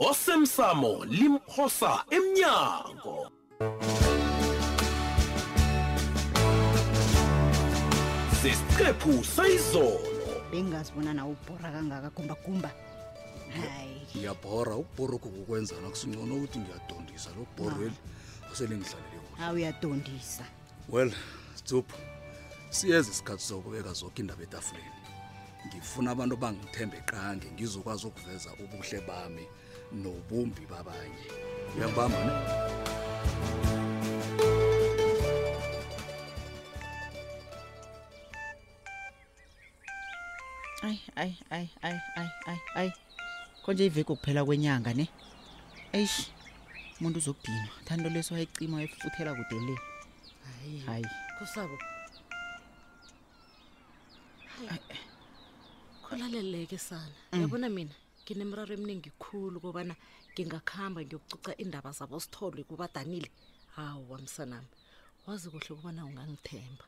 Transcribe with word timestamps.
osemsamo 0.00 1.04
limphosa 1.10 2.04
emnyango 2.10 3.18
sesiqephu 8.42 9.12
sayizolo 9.24 10.00
bengingazibona 10.50 11.10
nawe 11.18 11.30
ubhora 11.34 11.68
kangaka 11.74 12.08
kumbagumba 12.14 12.70
hayi 13.54 13.98
ngiyabhora 14.16 14.72
ukubhoroku 14.78 15.28
kukwenzana 15.34 15.90
kusingcono 15.90 16.32
ukuthi 16.38 16.58
ngiyadondisa 16.62 17.30
lo 17.34 17.42
bhorweli 17.58 17.96
oselingidlalele 18.52 19.28
ah. 19.34 19.36
hawu 19.42 19.50
ah, 19.50 19.54
uyadondisa 19.58 20.44
well 20.94 21.10
stup 21.58 21.90
siyeza 22.70 23.10
isikhathi 23.10 23.42
sokubeka 23.50 23.90
zokho 23.98 24.18
indaba 24.22 24.42
etafuleni 24.46 24.98
ngifuna 25.66 26.08
abantu 26.14 26.34
bangithembe 26.42 26.96
qange 27.10 27.50
ngizokwazi 27.50 28.06
ukuveza 28.06 28.50
ubuhle 28.64 29.00
bami 29.02 29.46
nobumbi 29.92 30.66
babanye 30.70 31.24
uyambambana 31.76 32.32
ayi 40.88 41.00
ayi 41.16 41.36
ayi 41.50 41.68
ayi 41.86 42.00
ayi 42.20 42.30
ayi 42.52 42.60
ayi 42.80 42.90
konje 43.64 43.86
iveki 43.88 44.04
kuphela 44.04 44.44
kwenyanga 44.44 44.92
ne 44.94 45.08
eish 45.96 46.30
umuntu 47.00 47.18
uzokubhinwa 47.18 47.72
thando 47.86 48.08
leso 48.12 48.34
wayicima 48.36 48.76
wayifuthela 48.76 49.30
kude 49.34 49.56
le 49.66 49.74
hayi 50.44 50.78
hayi 50.86 51.06
kosabo 51.38 51.74
eh. 54.72 54.80
kholaleleke 56.04 56.78
sana 56.78 57.14
mm. 57.32 57.40
yabona 57.40 57.68
mina 57.68 57.94
nginemraro 58.34 58.74
eminingi 58.74 59.10
khulu 59.22 59.58
kobana 59.64 59.94
ngingakuhamba 60.32 61.00
ngiyokucuca 61.04 61.52
indaba 61.62 61.90
zabo 61.96 62.16
sitholwe 62.20 62.62
kubadanile 62.68 63.28
hawu 63.76 64.04
wamsanami 64.12 64.66
wazi 65.26 65.46
kuhle 65.52 65.68
kubana 65.76 66.04
ungangithemba 66.06 66.84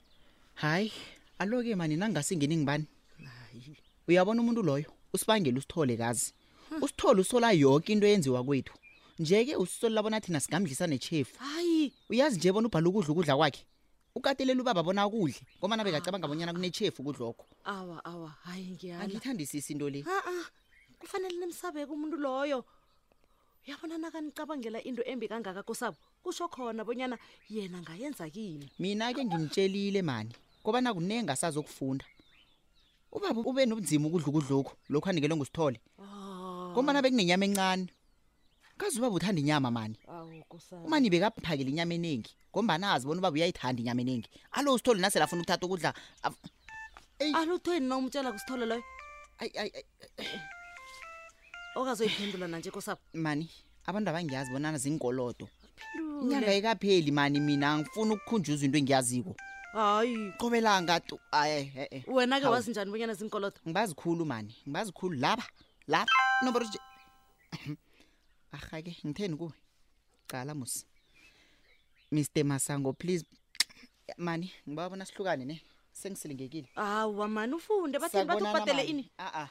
hayi 0.61 0.93
alo-ke 1.41 1.73
mani 1.77 1.97
nangingase 1.97 2.37
ngini 2.37 2.57
ngibani 2.61 2.85
hayi 3.25 3.73
uyabona 4.09 4.41
umuntu 4.43 4.63
loyo 4.63 4.85
usibangele 5.13 5.57
usithole 5.61 5.97
kazi 5.97 6.33
hmm. 6.69 6.83
usithole 6.85 7.21
usola 7.25 7.49
yonke 7.57 7.93
into 7.93 8.05
eyenziwa 8.07 8.45
kwethu 8.45 8.75
nje-ke 9.19 9.57
usisolela 9.57 10.01
bona 10.03 10.21
thina 10.21 10.41
singamdlisa 10.41 10.87
nechefu 10.87 11.39
hayi 11.41 11.93
uyazi 12.13 12.37
nje 12.37 12.53
bona 12.53 12.69
ubhala 12.69 12.89
ukudla 12.89 13.13
ukudla 13.17 13.35
kwakhe 13.37 13.65
ukatelela 14.15 14.61
ubaba 14.61 14.83
bona 14.85 15.09
kudle 15.09 15.41
ngoma 15.59 15.75
nabe 15.81 15.89
ngacabanga 15.91 16.25
abonyana 16.29 16.53
kunechefu 16.53 17.01
kudlokho 17.03 17.47
awa 17.65 18.05
awa 18.05 18.29
hayi 18.45 18.67
ngiyangithandisisi 18.77 19.73
into 19.73 19.89
le 19.91 20.01
ah, 20.05 20.29
ah 20.31 20.45
kufanele 21.01 21.37
nimsabeke 21.41 21.91
umuntu 21.93 22.17
loyo 22.21 22.61
yabona 23.67 23.97
nakanicabangela 23.99 24.79
into 24.85 25.03
embi 25.03 25.27
kangaka 25.33 25.63
kosabo 25.65 25.97
kusho 26.23 26.45
khona 26.53 26.85
bonyana 26.85 27.17
yena 27.49 27.81
ngayenza 27.81 28.29
kini 28.31 28.69
mina-ke 28.79 29.25
ngimtshelile 29.25 30.03
mani 30.05 30.33
kobana 30.63 30.93
kunenga 30.95 31.33
sazokufunda 31.41 32.05
ubaba 33.13 33.41
ube 33.49 33.65
nobunzima 33.67 34.07
ukudlukudluku 34.13 34.73
lokhu 34.93 35.09
anikelwe 35.09 35.37
ngusithole 35.41 35.81
kombana 36.77 36.99
ah. 37.01 37.03
bekunenyama 37.03 37.45
encane 37.49 37.85
kaze 38.77 39.01
ubaba 39.01 39.17
uthanda 39.17 39.41
inyama 39.41 39.69
mani 39.73 39.97
umani 40.85 41.09
bekaphakele 41.13 41.71
inyama 41.73 41.95
eningi 41.97 42.31
ngombana 42.53 42.93
azibona 42.93 43.21
ubaba 43.25 43.37
uyayithanda 43.41 43.81
inyama 43.81 44.01
eningi 44.05 44.29
alo 44.57 44.77
usithole 44.77 45.01
nasela 45.01 45.25
afuna 45.25 45.41
ukuthatha 45.43 45.65
ukudla 45.67 45.91
alo 47.39 47.55
uthweni 47.57 47.89
na 47.89 47.97
umtshela 47.97 48.33
kusithole 48.33 48.65
loyo 48.69 48.85
ayi 49.41 49.53
ayi 49.63 49.85
Okazoyiphendula 51.75 52.49
manje 52.49 52.69
nkosapho. 52.71 53.03
Mani, 53.15 53.47
abantu 53.87 54.09
abangiyazi 54.11 54.51
bonana 54.51 54.79
zingkolodo. 54.79 55.47
Inyanga 56.23 56.51
ikapheli 56.55 57.11
mani 57.15 57.39
mina 57.41 57.79
ngifuna 57.79 58.15
ukukhunjuza 58.15 58.65
into 58.67 58.79
engiyaziko. 58.79 59.37
Hayi, 59.73 60.33
qobelanga 60.39 61.01
tu. 61.01 61.19
Aye, 61.33 61.89
eh. 61.91 62.03
Wena 62.09 62.41
ke 62.41 62.47
wazi 62.47 62.71
njani 62.71 62.91
bonyana 62.91 63.15
zingkolodo? 63.15 63.57
Ngibazikhulu 63.63 64.27
mani, 64.27 64.57
ngibazikhulu 64.69 65.15
laba. 65.19 65.45
Lapha 65.87 66.07
number 66.43 66.63
Ahake, 68.53 68.97
ngitheni 69.07 69.37
kuwe? 69.37 69.53
Qala 70.27 70.55
musi. 70.55 70.85
Mr 72.13 72.43
Masango 72.45 72.93
please 72.93 73.25
mani 74.19 74.51
ngibabona 74.69 75.07
sihlukane 75.07 75.45
ne 75.45 75.63
sengisilengekile 75.93 76.69
hawa 76.75 77.29
mani 77.29 77.55
ufunde 77.55 77.99
bathi 77.99 78.25
bathi 78.25 78.43
ubadele 78.43 78.83
ini 78.83 79.11
a 79.19 79.47
a 79.47 79.49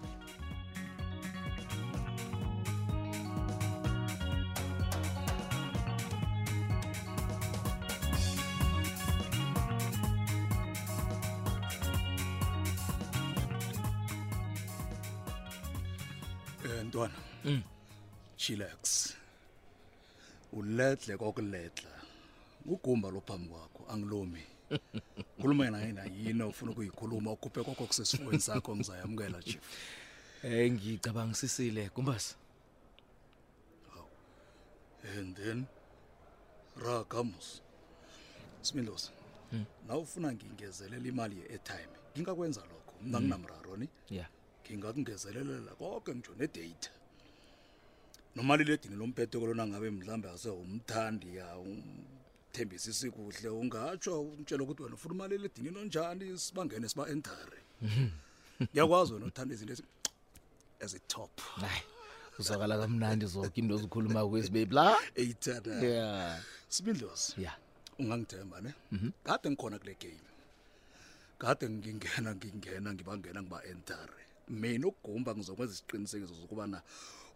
Eh 16.69 16.83
ntwana. 16.85 17.13
Mm. 17.45 17.61
Chillax. 18.37 19.13
Uledle 20.53 21.17
kokuledla. 21.17 21.89
Ugumba 22.65 23.09
lo 23.11 23.21
phambi 23.21 23.47
kwakho 23.49 23.89
angilomi. 23.91 24.41
Khuluma 25.41 25.65
yena 25.65 25.79
nayini 25.91 26.43
ufuna 26.43 26.71
ukuyikhuluma 26.71 27.31
ukhuphe 27.31 27.63
kwakho 27.63 27.85
kusesifweni 27.85 28.39
sakho 28.41 28.75
ngizayamukela 28.75 29.41
chief. 29.43 29.63
Eh 30.43 30.69
ngicabangisisile 30.71 31.89
kumbasa. 31.89 32.35
Oh. 33.97 34.07
And 35.17 35.35
then 35.35 35.65
ragamus 36.77 37.61
Similos. 38.61 39.09
Hmm. 39.51 39.65
Na 39.87 39.97
ufuna 39.97 40.31
ngingezelela 40.33 41.07
imali 41.07 41.39
ye 41.39 41.43
airtime. 41.49 41.89
Ngingakwenza 42.17 42.61
lokho. 42.61 42.93
Mina 43.01 43.17
mm. 43.19 43.23
nginamraro 43.25 43.77
ni. 43.77 43.87
Yeah. 44.09 44.27
ngingakungezelela 44.77 45.71
konke 45.79 46.11
ngisho 46.15 46.33
nedate 46.39 46.91
nomaliledini 48.35 48.95
lomphethe 49.01 49.35
kolona 49.41 49.63
ngabe 49.69 49.89
mhlambe 49.97 50.27
ase 50.35 50.49
umthandi 50.63 51.27
ya 51.39 51.47
uthembisisi 51.71 53.07
kuhle 53.15 53.49
ungatsho 53.61 54.13
untshela 54.33 54.61
ukuthi 54.63 54.81
wena 54.85 54.95
ufuna 54.99 55.13
umaliledini 55.17 55.69
nonjani 55.75 56.25
sibangene 56.45 56.87
siba 56.91 57.05
enter 57.13 57.47
ngiyakwazi 58.71 59.09
wena 59.15 59.25
uthanda 59.31 59.51
izinto 59.55 59.83
as 60.85 60.93
a 60.93 60.99
top 61.13 61.33
hayi 61.61 61.81
uzwakala 62.39 62.73
kamnandi 62.81 63.25
zonke 63.33 63.57
into 63.61 63.73
ozikhuluma 63.77 64.21
kwezi 64.29 64.49
babe 64.55 64.73
la 64.79 64.87
eyithanda 65.21 65.71
yeah 65.93 66.43
sibindlozi 66.73 67.29
yeah 67.45 67.55
ungangithemba 68.01 68.57
ne 68.65 68.71
mhm. 68.93 69.09
kade 69.27 69.45
ngikhona 69.49 69.77
kule 69.81 69.93
game 70.03 70.25
kade 71.41 71.65
ngingena 71.75 72.29
ngingena 72.37 72.87
ngibangena 72.93 73.39
ngiba 73.43 73.59
enter 73.73 74.07
mina 74.49 74.87
ukugumba 74.87 75.33
ngizokwenza 75.35 75.73
isiqinisekiso 75.77 76.33
sokubana 76.41 76.81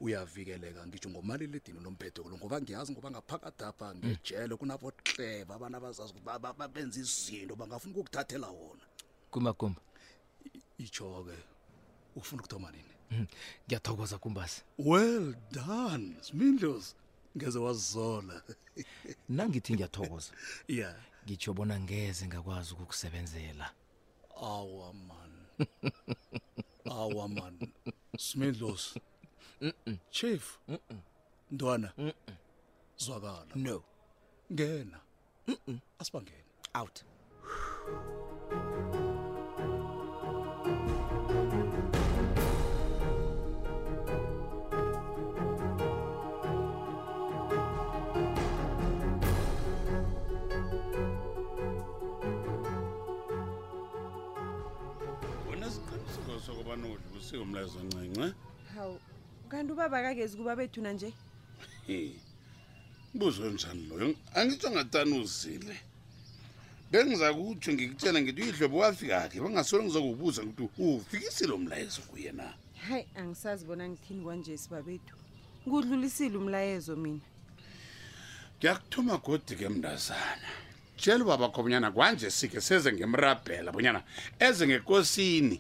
uyavikeleka 0.02 0.82
ngisho 0.88 1.10
ngomalile 1.14 1.56
edini 1.62 1.80
lomphetho 1.86 2.26
lo 2.30 2.36
ngoba 2.42 2.58
ngiyazi 2.62 2.90
ngoba 2.92 3.10
ngaphakadapha 3.14 3.88
mm. 3.94 4.00
ngejele 4.02 4.54
kunabo 4.58 4.88
hleba 5.06 5.56
abana 5.56 5.76
abazazi 5.78 6.12
ukuthi 6.14 6.68
benza 6.74 6.98
izinto 7.00 7.54
bangafuna 7.56 7.92
ukukuthathela 7.94 8.48
wona 8.50 8.86
kuma 9.32 9.52
kuma 9.54 9.80
icho 10.82 11.06
ke 11.28 11.38
ufuna 12.20 12.40
ukuthoma 12.42 12.70
nini 12.74 12.94
mm-hmm. 13.14 13.28
ngiyathokoza 13.68 14.18
kumbasi 14.18 14.64
well 14.82 15.36
done 15.54 16.16
smindlos 16.26 16.96
ngeze 17.38 17.60
wazola 17.62 18.42
nangithi 19.38 19.74
ngiyathokoza 19.78 20.32
yeah 20.68 20.96
ngitsho 21.26 21.54
bona 21.54 21.78
ngeze 21.80 22.26
ngakwazi 22.28 22.74
ukukusebenzela 22.74 23.70
awa 24.36 24.90
man 24.94 25.32
awa 26.92 27.28
man 27.30 27.54
smidlosi 28.20 29.00
chief 30.12 30.58
ntwana 31.54 31.90
zwakala 33.04 33.54
no 33.56 33.84
ngena 34.54 35.00
asibangena 36.02 36.44
out 36.74 37.04
abanodlulisile 56.74 57.38
umlayezo 57.42 57.80
oncinci 57.80 58.20
eh? 58.22 58.34
hawu 58.76 59.00
kanti 59.50 59.72
ubaba 59.74 59.98
akakezi 60.00 60.38
kuba 60.38 60.56
bethuna 60.56 60.94
nje 60.94 61.14
buzo 63.14 63.50
njani 63.50 63.86
loyo 63.88 64.16
angitsho 64.36 64.70
ngatani 64.72 65.20
uzile 65.20 65.76
bengizakutsho 66.92 67.70
ngikutshela 67.74 68.18
ngithi 68.22 68.42
uyidlobo 68.42 68.78
wafika 68.84 69.30
khe 69.32 69.38
bangasolo 69.42 69.82
ngizokubuza 69.84 70.42
ukuthi 70.44 70.84
ufikisile 70.84 71.54
umlayezo 71.54 72.02
kuye 72.10 72.32
na 72.32 72.54
hayi 72.88 73.06
angisazi 73.16 73.66
bona 73.66 73.90
ngithini 73.90 74.24
kwanje 74.26 74.58
sibabethu 74.58 75.14
ngudlulisile 75.68 76.36
umlayezo 76.38 76.94
mina 76.98 77.26
ngiyakuthuma 78.58 79.18
godi 79.26 79.54
ke 79.60 79.70
mntazana 79.70 80.50
tshela 80.98 81.22
ubaba 81.24 81.48
kho 81.54 81.62
bonyana 81.64 81.92
kwanje 81.94 82.30
sikhe 82.34 82.62
seze 82.62 82.90
ngemrabhela 82.94 83.70
bonyana 83.72 84.02
eze 84.48 84.66
ngekosini 84.68 85.58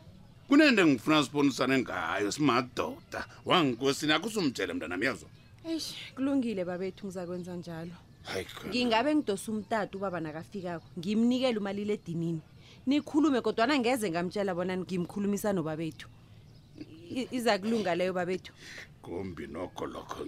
kunento 0.49 0.81
engifuna 0.81 1.23
sibonisane 1.23 1.77
ngayo 1.79 2.31
simadoda 2.31 3.21
wangikosini 3.45 4.13
akusumtshele 4.13 4.73
mntana 4.73 4.97
myazo 4.97 5.27
eyi 5.69 5.95
kulungile 6.15 6.65
babethu 6.69 7.05
ngizakwenza 7.07 7.55
njalo 7.55 7.95
ngingabe 8.69 9.09
ngidosa 9.15 9.47
umtata 9.51 9.95
ubaba 9.97 10.19
nakafikako 10.19 10.87
ngimnikele 10.99 11.57
umalile 11.59 11.93
edinini 11.97 12.43
nikhulume 12.87 13.39
kodwana 13.45 13.79
ngeze 13.79 14.07
ngamtshela 14.11 14.51
bona 14.57 14.73
ngimkhulumisa 14.83 15.49
nobabethu 15.55 16.07
iza 17.37 17.53
kulunga 17.61 17.95
leyo 17.95 18.11
babethu 18.19 18.51
kumbi 19.03 19.47
nokho 19.53 19.85
lokho 19.93 20.21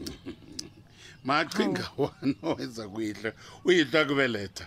machinga 1.27 1.85
wano 2.03 2.47
eza 2.65 2.85
kuyihla 2.93 3.29
uyihla 3.67 3.99
kubeletha 4.07 4.65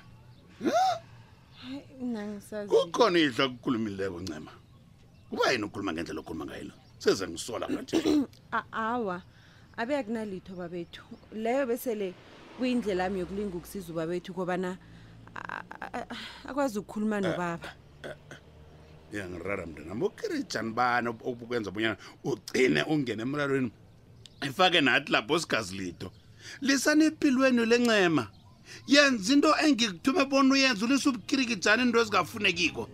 kukhona 2.69 3.17
uyihla 3.19 3.45
kukhulumileko 3.53 4.19
ncema 4.27 4.53
kuba 5.31 5.53
yini 5.53 5.65
ukukhuluma 5.65 5.93
ngendlela 5.93 6.21
okhuluma 6.21 6.45
ngayelo 6.49 6.73
seze 6.99 7.25
ngisola 7.29 7.69
ngathi 7.69 7.97
awa 8.73 9.23
abe 9.77 9.95
akunalitho 10.01 10.53
babethu 10.57 11.03
leyo 11.33 11.67
besele 11.69 12.15
kuyindlela 12.59 13.05
yami 13.05 13.21
yokulinga 13.21 13.57
ukusiza 13.61 13.93
ubabethu 13.93 14.33
kobana 14.35 14.71
akwazi 16.49 16.79
ukukhuluma 16.81 17.21
nobaba 17.21 17.69
iyangirara 19.13 19.67
mntanam 19.69 20.01
ukirijani 20.09 20.73
bani 20.73 21.09
okwenza 21.13 21.69
obunyana 21.71 21.97
ugcine 22.25 22.81
ungene 22.89 23.23
emrarweni 23.25 23.73
ifake 24.49 24.81
nathi 24.81 25.13
lapho 25.13 25.39
sigazi 25.39 25.77
lito 25.77 26.09
lisanempilweni 26.61 27.67
lencema 27.69 28.25
yenza 28.87 29.33
into 29.35 29.51
engikuthume 29.65 30.25
bona 30.25 30.55
uyenza 30.57 30.85
ulise 30.89 31.05
ubukirikijani 31.13 31.83
into 31.85 32.01
ezingafunekiko 32.01 32.89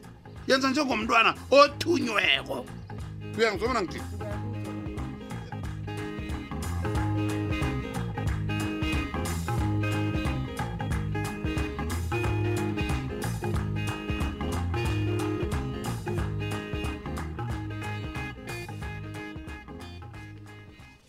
yenza 0.48 0.68
njengomntwana 0.70 1.30
othunyweko 1.60 2.66
uyangizobona 3.38 3.82
ngithi 3.82 4.02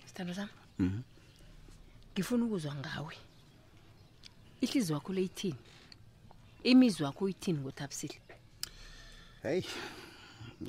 sithando 0.08 0.46
mhm. 0.80 1.00
ngifuna 2.14 2.46
ukuzwa 2.46 2.74
ngawe 2.80 3.14
ihlizi 4.62 4.94
wakho 4.94 5.14
leyithini 5.14 5.56
ithini 5.56 5.72
imizwa 6.72 7.06
wakho 7.08 7.26
uyithini 7.26 7.60
ngothabisile 7.60 8.16
Hey. 9.46 9.64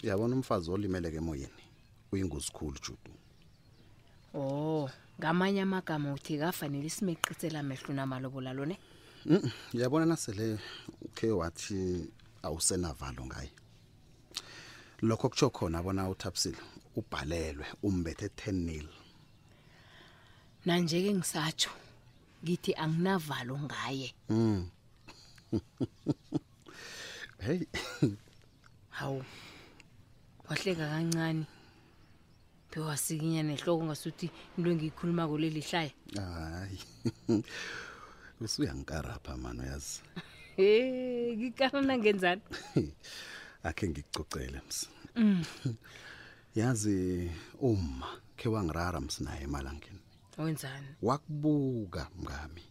Uyabona 0.05 0.37
umfazi 0.37 0.71
olimele 0.71 1.11
ke 1.11 1.17
emoyeni 1.17 1.63
uyingozi 2.13 2.53
khulu 2.53 2.77
Judu. 2.85 3.11
Oh, 4.35 4.91
ngamanye 5.19 5.63
amagama 5.65 6.13
uthi 6.13 6.37
kafanele 6.39 6.89
simeqitsela 6.93 7.61
amehlo 7.65 7.95
namalobola 7.97 8.53
lone. 8.53 8.77
Mhm, 9.25 9.49
uyabona 9.77 10.05
nasele 10.07 10.59
ukhe 11.07 11.29
wathi 11.33 11.75
awusenavalo 12.45 13.25
ngaye. 13.27 13.49
Lokho 15.09 15.31
kutsho 15.33 15.49
khona 15.49 15.81
bona 15.83 16.11
uThapsile 16.13 16.61
ubhalelwe 16.99 17.65
umbethe 17.83 18.29
10 18.37 18.57
nil. 18.67 18.89
Na 20.69 20.77
nje 20.77 21.01
ke 21.01 21.13
ngisatsho 21.17 21.71
ngithi 22.45 22.75
anginavalo 22.77 23.57
ngaye. 23.59 24.09
Mhm. 24.31 24.65
hey 27.41 27.65
wahleka 30.67 30.89
kancane 30.91 31.47
bewasikinya 32.71 33.43
nehloko 33.47 33.87
ngasuthi 33.87 34.27
into 34.59 34.69
engiyikhuluma 34.75 35.29
kuleli 35.31 35.63
hlaya 35.63 35.91
hayi 36.19 37.45
usuyangikarapha 38.43 39.37
mano 39.39 39.63
mm. 39.63 39.71
yazi 39.71 40.03
hey 40.57 41.37
ngikarana 41.39 41.95
ngenzani 41.99 42.43
akhe 43.63 43.85
ngicocele 43.91 44.59
ms 44.67 44.79
yazi 46.59 47.31
uma 47.63 48.09
ke 48.37 48.49
wangirara 48.51 48.99
ms 49.01 49.21
naye 49.23 49.43
emalangeni 49.47 50.03
wenzani 50.39 50.89
wakubuka 51.03 52.11
mngami 52.19 52.63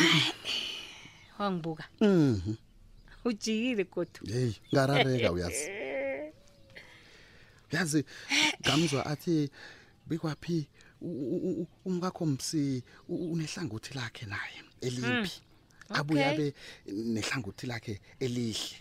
wangibuka 1.39 1.85
mhm 2.01 2.55
ujiyile 3.25 3.83
kodwa 3.83 4.33
hey 4.35 4.51
ngarareka 4.73 5.31
uyazi 5.31 5.71
yazi 7.71 8.05
ngamzwa 8.61 9.05
athi 9.05 9.49
bikwaphi 10.07 10.67
umkakho 11.85 12.25
msi 12.25 12.83
unehlangothi 13.09 13.93
lakhe 13.93 14.25
naye 14.25 14.61
eliphi 14.81 15.07
hmm, 15.07 15.27
abuye 15.95 16.25
abe 16.25 16.53
nehlangothi 16.93 17.67
lakhe 17.67 18.01
elihle 18.19 18.75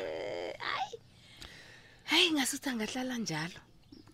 hayi 2.04 2.30
ngasuthi 2.32 2.68
angahlala 2.68 3.16
njalo 3.18 3.58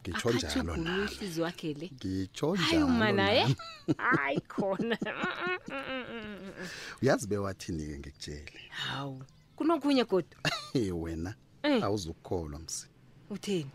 ngitsho 0.03 0.31
njalo 0.33 0.77
nalo 0.77 1.11
wakhe 1.43 1.75
le 1.75 1.91
ngitsho 1.97 2.47
njalo 2.57 2.63
hayi 2.71 2.83
umanaye 2.83 3.47
hayi 4.17 4.41
khona 4.41 4.99
mm, 5.05 5.25
mm, 5.71 5.85
mm, 6.11 6.18
uyazi 7.03 7.27
bewathini-ke 7.27 7.99
ngikutshele 7.99 8.61
hawu 8.71 9.25
kunokunye 9.57 10.05
kodwa 10.05 10.41
wena 11.03 11.35
Eh. 11.63 11.85
awuzukholwa 11.85 12.59
msi 12.61 12.87
utheni 13.31 13.71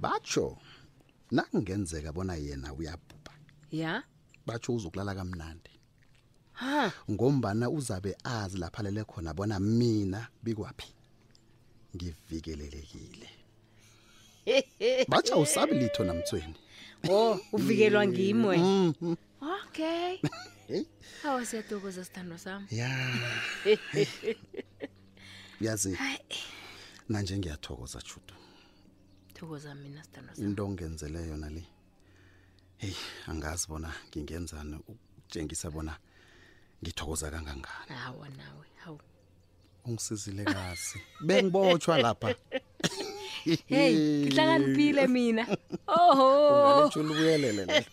batsho 0.00 0.56
nakungenzeka 1.30 2.12
bona 2.12 2.34
yena 2.34 2.72
uyabhubha 2.74 3.32
ya 3.72 4.02
batsho 4.46 4.74
uzokulala 4.74 5.14
kamnandi 5.14 5.70
ha 6.52 6.92
ngombana 7.10 7.70
uzabe 7.70 8.16
azi 8.24 8.58
lapha 8.58 8.82
lele 8.82 9.04
khona 9.04 9.34
bona 9.34 9.60
mina 9.60 10.28
bikwaphi 10.42 10.94
ngivikelelekile 11.96 13.30
batsho 15.08 15.40
usabi 15.40 15.74
litho 15.74 16.04
namtsweni 16.04 16.54
oh 17.10 17.38
uvikelwa 17.52 18.06
ngimwe 18.06 18.56
mm-hmm. 18.58 19.16
okay 19.66 20.16
awusiyathokozasithando 21.38 22.38
sami 22.38 22.66
ya 22.70 22.90
yazi 25.60 25.98
nanje 27.08 27.38
ngiyathokoza 27.38 27.98
judu 28.00 28.34
thokoza 29.34 29.74
mina 29.74 30.04
sithando 30.04 30.34
sami 30.34 30.48
into 30.48 30.64
ongenzele 30.64 31.18
yona 31.28 31.48
le 31.50 31.64
heyi 32.76 32.96
angazi 33.26 33.66
bona 33.68 33.90
ngingenzani 34.08 34.76
ukutshengisa 34.88 35.70
bona 35.70 35.94
ngithokoza 36.82 37.30
kangangani 37.30 37.86
hawa 37.94 38.28
nawe 38.28 38.66
hawu 38.74 39.00
ungisizile 39.84 40.44
kasi 40.54 40.98
bengibotshwa 41.26 41.98
lapha 41.98 42.28
hey 43.66 44.22
ngihlakaniphile 44.26 45.06
mina 45.06 45.44
oho 45.86 46.32
ungalethi 46.40 46.98
ulubuyelele 46.98 47.84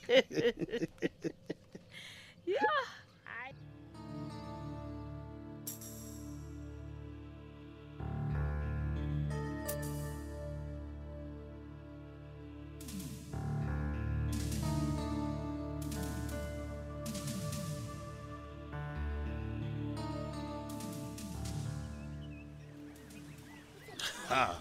Ah. 24.38 24.54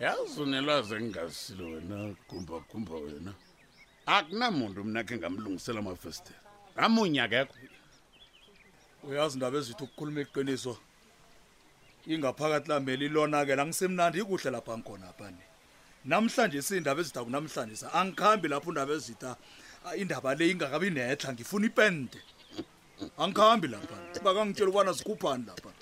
yazi 0.00 0.40
unelwazi 0.42 0.94
engingazisile 0.94 1.64
wena 1.64 2.14
gumba 2.28 2.60
gumba 2.72 2.94
wena 2.94 3.32
akunamuntu 4.06 4.80
mna 4.86 5.02
khe 5.04 5.14
ngamlungisela 5.18 5.78
amafestela 5.82 6.38
amunye 6.84 7.20
akekho 7.26 7.54
uyazi 9.08 9.34
indaba 9.36 9.56
ezithi 9.60 9.82
ukukhuluma 9.84 10.20
iqiniso 10.24 10.72
ingaphakathi 12.12 12.68
lameli 12.72 13.04
ilonakela 13.10 13.60
angisemnandi 13.64 14.16
ikuhle 14.22 14.50
lapha 14.54 14.72
ngikhona 14.78 15.08
phani 15.18 15.44
namhlanje 16.10 16.58
siindaba 16.66 17.00
ezitha 17.02 17.20
kunamhlanje 17.26 17.74
sa 17.82 17.86
angikhambi 17.98 18.46
lapho 18.52 18.68
indaba 18.70 18.92
ezitha 19.00 19.30
ah, 19.86 19.94
indaba 20.02 20.28
le 20.38 20.44
ingakabi 20.54 20.88
nehla 20.94 21.28
ngifuna 21.34 21.66
ipente 21.70 22.18
angikhambi 23.22 23.66
lapha 23.74 23.96
bakangitshela 24.24 24.68
ukubana 24.70 24.92
zikhuphani 24.98 25.44
laphan 25.50 25.77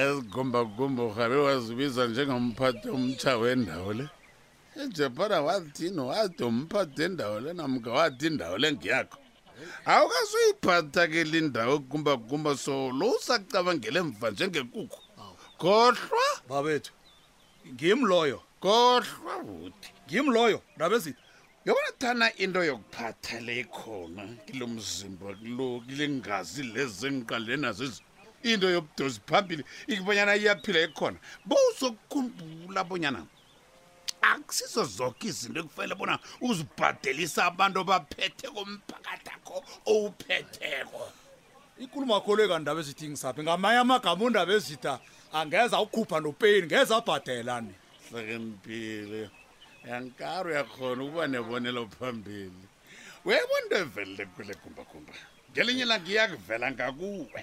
ezigumbagumba 0.00 1.02
urhabe 1.08 1.36
wazibiza 1.46 2.02
njengomphathi 2.10 2.86
omtsha 2.96 3.32
wendawo 3.42 3.90
le 3.98 4.06
ejapana 4.82 5.36
wathini 5.46 6.02
wade 6.10 6.42
umphathi 6.50 7.00
endawo 7.06 7.36
le 7.44 7.50
namka 7.58 7.90
wathi 7.98 8.24
indawo 8.30 8.56
le 8.62 8.68
ngeyakho 8.72 9.18
awukazuyiphatha 9.92 11.02
ke 11.12 11.20
le 11.32 11.38
ndawo 11.48 11.74
egumbagumba 11.80 12.52
so 12.64 12.72
lo 12.98 13.06
usacabangele 13.16 14.00
mva 14.08 14.26
njengekukho 14.30 14.98
kohlwa 15.60 16.26
babethu 16.48 16.92
ngim 17.72 18.00
loyo 18.10 18.38
kohlwa 18.64 19.34
uti 19.52 19.88
ngim 20.06 20.26
loyo 20.36 20.58
ndabezit 20.76 21.16
yobona 21.66 21.90
thana 22.00 22.26
into 22.44 22.60
yokuphatha 22.64 23.40
le 23.46 23.54
khona 23.76 24.22
kilo 24.48 24.66
mzimba 24.72 25.28
kulo 25.40 25.66
kulengazi 25.84 26.62
lezi 26.74 27.04
engiqalenazo 27.08 27.84
into 28.44 28.66
yobudosi 28.74 29.20
phambili 29.26 29.64
ikubonyana 29.92 30.32
iyaphila 30.40 30.78
ekhona 30.86 31.18
bowuzokukhumbula 31.48 32.82
bonyana 32.90 33.20
akusizo 34.32 34.82
zoke 34.96 35.24
izinto 35.30 35.58
ekufanele 35.64 35.94
bona 36.00 36.14
uzibhadelisa 36.48 37.40
abantu 37.50 37.78
baphethe 37.90 38.46
komphakathakho 38.54 39.56
owuphetheko 39.92 41.02
ikulumo 41.84 42.12
akholweka 42.18 42.56
ndaba 42.62 42.80
ezithi 42.82 43.04
ngisaphi 43.10 43.40
ngamanye 43.44 43.78
amagama 43.84 44.22
undaba 44.28 44.52
ezitha 44.58 44.92
angeza 45.38 45.76
ukhupha 45.84 46.16
nopeyini 46.24 46.66
ngeza 46.68 46.94
abhadelani 47.00 47.74
hlekempile 48.10 49.22
yankaro 49.88 50.46
uyakhona 50.52 51.00
ukuba 51.04 51.22
nebonelo 51.32 51.82
phambili 51.96 52.64
weyabona 53.26 53.58
into 53.62 53.76
evelele 53.84 54.24
kwele 54.32 54.54
gumbagumba 54.62 55.12
ngelinye 55.50 55.84
langiyakuvela 55.90 56.66
ngakuwe 56.74 57.40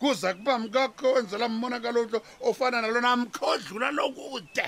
kuza 0.00 0.30
kuba 0.38 0.54
mkakhonzela 0.62 1.46
mbonakalo 1.48 2.00
ntlo 2.06 2.18
ofana 2.48 2.78
nalona 2.84 3.10
mkhodlula 3.22 3.88
lokude 3.98 4.66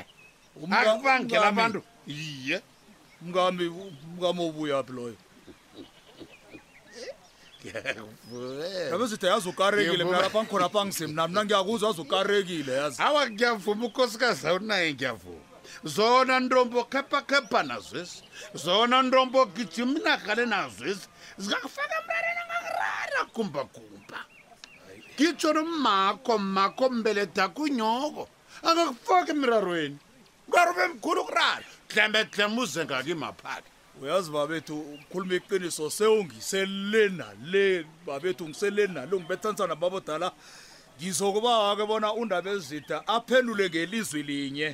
akubangela 0.70 1.47
abantu 1.52 1.80
iye 2.06 2.56
mngami 3.25 3.66
mngami 4.16 4.40
obuya 4.49 4.78
phi 4.87 4.92
loyo 4.97 5.16
gabe 8.90 9.04
zide 9.11 9.26
yazokarekile 9.32 10.04
mnalapha 10.04 10.38
ngikhonapha 10.42 10.80
ngisemna 10.87 11.23
mna 11.30 11.40
ngiyakuzwa 11.44 11.88
azokarekile 11.92 12.73
yazi 12.80 12.99
awa 13.06 13.20
ngiyavuma 13.30 13.82
ukosikazi 13.88 14.42
awunaye 14.49 14.87
ngiyavuma 14.94 15.44
zona 15.94 16.35
ntombo 16.44 16.80
khephakhepha 16.92 17.61
nazo 17.70 17.94
esi 18.02 18.18
zona 18.64 18.97
ntombo 19.06 19.38
gijimnagale 19.54 20.44
nazo 20.52 20.82
esi 20.92 21.06
zingakufaka 21.40 21.97
mlalela 22.04 22.42
ngakurara 22.47 23.23
kumbakum 23.35 23.98
ngitshona 25.21 25.61
umakho 25.61 26.39
mako 26.39 26.87
mbeleda 26.91 27.49
kunyoko 27.49 28.29
akakufaki 28.71 29.31
emrarweni 29.31 29.99
ngarube 30.49 30.87
mkhulu 30.95 31.25
kurala 31.25 31.67
dlembe 31.91 32.21
dlembe 32.33 32.61
uze 32.63 32.83
ngaki 32.87 33.15
maphaki 33.15 33.69
uyazi 34.03 34.31
babethu 34.31 34.75
ukhuluma 34.95 35.35
iqiniso 35.39 35.91
sewungisele 35.91 37.09
nale 37.19 37.87
babethu 38.07 38.49
ngisele 38.49 38.87
nale 38.87 39.13
ungibethanisana 39.17 39.75
babodala 39.83 40.29
ngizokubawake 40.99 41.85
bona 41.91 42.09
undaba 42.15 42.51
ezida 42.59 42.97
aphendule 43.15 43.65
ngelizwi 43.71 44.23
linye 44.23 44.69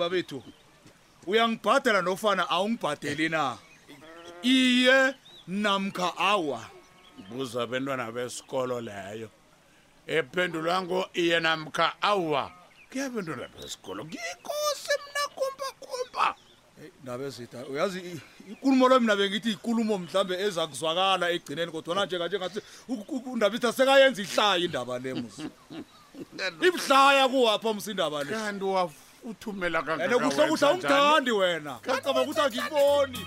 babethu 0.00 0.40
uyangibhadela 1.28 2.00
nofana 2.02 2.42
awungibhadeli 2.54 3.28
na 3.28 3.42
iye 4.42 4.98
namkha 5.46 6.16
awa 6.16 6.60
buza 7.30 7.66
bentwana 7.66 8.12
besikolo 8.12 8.80
leyo 8.80 9.30
ephendulwango 10.06 11.08
iye 11.14 11.40
namkha 11.40 11.94
awa 12.02 12.52
kuya 12.92 13.10
bentwana 13.10 13.48
besikolo 13.48 14.04
ngikose 14.04 14.92
mna 15.02 15.22
kumbakumba 15.36 16.34
nabezida 17.04 17.66
uyazi 17.66 18.20
ikulumo 18.50 18.88
loyo 18.88 19.00
mna 19.00 19.16
bengithi 19.16 19.50
ikulumo 19.58 19.98
mhlawumbe 19.98 20.38
eza 20.42 20.66
kuzwakala 20.66 21.30
ekugcineni 21.30 21.72
kodwana 21.72 22.06
njenganjengathi 22.06 22.60
undabitha 23.26 23.72
sekayenza 23.72 24.22
ihlaya 24.22 24.56
indaba 24.64 24.98
le 24.98 25.14
mus 25.14 25.34
ibuhlaya 26.66 27.28
kuwapha 27.28 27.74
msi 27.74 27.90
indaba 27.90 28.24
lekanti 28.24 28.64
wauthumela 28.64 29.82
kuhle 29.82 30.18
kuhle 30.48 30.66
umthandi 30.70 31.30
wena 31.30 31.74
kacaba 31.82 32.20
ukuthi 32.22 32.40
angikuboni 32.40 33.26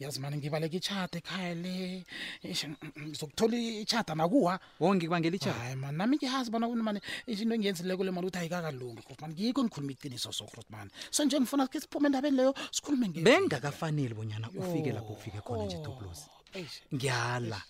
Yazi 0.00 0.20
mani 0.22 0.36
ngibaleka 0.40 0.76
ichata 0.80 1.16
ekhaya 1.18 1.54
le. 1.62 2.04
Ngizokuthola 3.04 3.56
ichata 3.84 4.14
nakuwa. 4.14 4.56
Wo 4.80 4.88
oh, 4.88 4.94
ngikubangela 4.94 5.36
ichata. 5.36 5.58
Hayi 5.58 5.76
man, 5.76 5.94
nami 5.96 6.16
ngihazi 6.16 6.50
bona 6.50 6.68
kuni 6.68 6.82
mani 6.82 7.00
into 7.26 7.42
engiyenzile 7.54 7.96
kule 7.96 8.10
mali 8.10 8.26
uthi 8.28 8.38
ayikakalungi. 8.38 9.02
Dod 9.08 9.18
man, 9.20 9.30
ngikho 9.32 9.60
ngikhuluma 9.64 9.92
iqiniso 9.92 10.32
so 10.32 10.46
Dod 10.54 10.64
man. 10.70 10.90
So 11.10 11.24
nje 11.24 11.36
ngifuna 11.40 11.68
ke 11.68 11.80
siphume 11.80 12.06
endabeni 12.08 12.36
leyo 12.36 12.54
sikhulume 12.70 13.08
nge. 13.08 13.20
Bengakafanele 13.22 14.14
bonyana 14.14 14.48
ufike 14.50 14.92
lapho 14.92 15.12
ufike 15.12 15.40
khona 15.40 15.64
nje 15.66 15.78
Toplosi. 15.84 16.28
Ngiyala. 16.94 17.60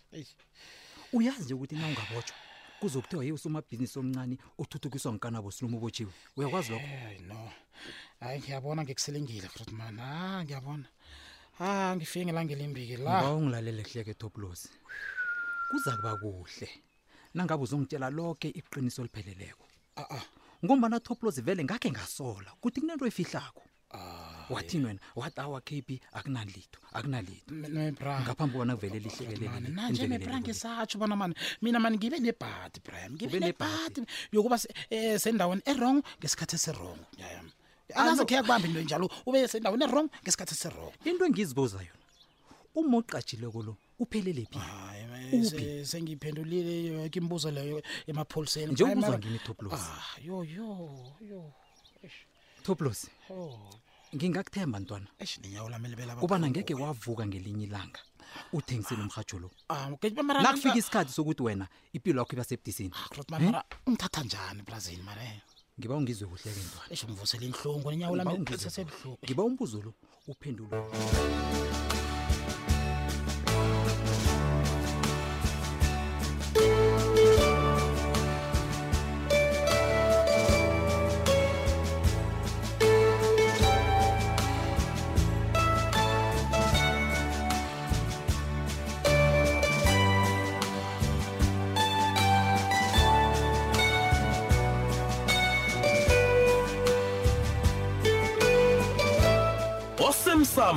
Uyazi 1.12 1.54
ukuthi 1.54 1.74
na 1.74 1.86
ungabotshwa 1.86 2.36
kuzokuthiwa 2.80 3.24
yiwo 3.24 3.38
somabhizinisi 3.38 3.98
omncane 3.98 4.34
othuthukiswa 4.58 5.10
ngikanabo 5.12 5.50
silumo 5.50 5.78
ubotshiwe 5.78 6.12
uyakwazi 6.36 6.70
lokho 6.72 6.88
no 7.28 7.50
hayi 8.20 8.38
ngiyabona 8.40 8.82
ngikuselengile 8.84 9.48
grotman 9.54 9.96
ha 10.04 10.44
ngiyabona 10.44 10.86
ha 11.58 11.66
ah, 11.70 11.90
ngifike 11.96 12.24
ngelangelimbiki 12.26 12.96
la 13.04 13.22
ba 13.22 13.28
ungilalele 13.38 13.82
kuhleke 13.86 14.10
etoplosi 14.14 14.68
kuza 15.70 15.90
kuba 15.96 16.12
kuhle 16.22 16.66
nangabe 17.34 17.62
uzongitshela 17.64 18.08
lonke 18.18 18.48
iqiniso 18.58 18.98
olipheleleko 19.02 19.64
aa 19.96 20.02
ah, 20.02 20.10
ah. 20.18 20.24
ngombana 20.64 20.98
toplosi 21.06 21.40
vele 21.46 21.62
ngakhe 21.64 21.88
ngasola 21.94 22.50
kuthi 22.62 22.78
kunento 22.82 23.04
efihlakho 23.10 23.62
wathini 24.54 24.84
wena 24.86 25.00
wat 25.20 25.36
awa 25.38 25.58
kapi 25.68 25.94
akunalito 26.18 26.78
akunalitobra 26.96 28.12
ngaphambi 28.24 28.52
kobana 28.54 28.74
kuvele 28.76 28.98
lihlekelelele 29.04 29.68
nanje 29.78 30.04
mebra 30.10 30.36
ngisatsho 30.42 30.96
bona 31.00 31.14
mani 31.20 31.34
mina 31.62 31.78
mani 31.80 31.94
ngibe 31.98 32.18
nebhati 32.18 32.78
brian 32.84 33.12
ngibe 33.16 33.38
nebhati 33.40 34.00
yokuba 34.34 34.56
eh, 34.96 35.14
sendaweni 35.22 35.62
erong 35.70 35.98
ngesikhathi 36.18 36.54
esirongo 36.58 37.04
yam 37.12 37.20
yeah, 37.20 37.32
yeah 37.38 37.62
anazokhe 37.94 38.34
yakubamba 38.34 38.68
into 38.68 38.80
enjalo 38.80 39.08
ube 39.26 39.48
sendawo 39.48 39.76
nerong 39.76 40.08
ngesikhathi 40.22 40.54
esirong 40.54 40.92
into 41.04 41.22
engizibuza 41.28 41.78
yona 41.88 42.00
uma 42.74 42.96
oqatshile 43.00 43.48
kulo 43.54 43.72
uphelele 44.02 44.44
phi 44.50 45.86
sengiyiphendulile 45.90 46.74
yoke 46.86 47.18
imibuzo 47.18 47.50
leyo 47.54 47.82
emapholiseni 48.10 48.72
njengokuza 48.72 49.18
ngini 49.18 49.38
toplos 49.46 49.72
ah, 49.74 50.06
yo 50.26 50.36
yo 50.54 50.68
yo 51.30 51.40
toplos 52.66 53.00
ngingakuthemba 54.16 54.76
ntwana 54.82 55.08
kuba 56.20 56.36
nangeke 56.38 56.72
wavuka 56.74 57.22
ngelinye 57.26 57.64
ilanga 57.68 58.00
uthengise 58.52 58.94
nomrhatsho 58.98 59.36
ah. 59.36 59.40
lo 59.42 59.48
ah, 59.68 60.42
nakufika 60.42 60.76
isikhathi 60.78 61.12
sokuthi 61.14 61.42
wena 61.42 61.66
impilo 61.94 62.18
yakho 62.20 62.32
ibasebudisini 62.34 62.90
ngithatha 63.88 64.20
njani 64.26 64.60
eplazini 64.64 65.02
mara 65.02 65.22
Ngiba 65.78 65.94
ungizwe 65.98 66.24
kuhle 66.30 66.50
ke 66.56 66.62
ntwana. 66.66 66.90
Esho 66.94 67.04
mvusela 67.10 67.44
inhlungu 67.48 67.86
nenyawo 67.90 68.14
lami 68.18 68.46
lisesebuhlungu. 68.50 69.20
Ngiba 69.24 69.42
umbuzo 69.48 69.78
lo 69.84 69.90
uphendule. 70.30 70.70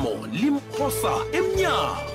Limkosa, 0.03 1.25
Emnya. 1.33 2.05